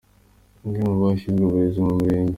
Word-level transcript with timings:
Umwe 0.63 0.79
mu 0.87 0.95
bashinzwe 1.03 1.43
uburezi 1.45 1.79
mu 1.85 1.93
Murenge. 1.97 2.29